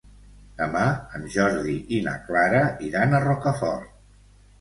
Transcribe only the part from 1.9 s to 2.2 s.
i na